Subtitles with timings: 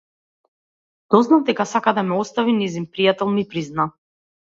[1.15, 3.87] Дознав дека сака да ме остави, нејзин пријател ми призна.